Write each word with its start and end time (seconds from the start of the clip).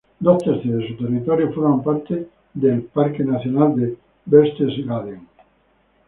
Dos 0.19 0.43
tercios 0.43 0.79
de 0.79 0.87
su 0.87 0.95
territorio 0.97 1.53
forman 1.53 1.83
parte 1.83 2.27
del 2.55 2.81
parque 2.81 3.23
nacional 3.23 3.75
de 3.75 3.95
Berchtesgaden. 4.25 5.27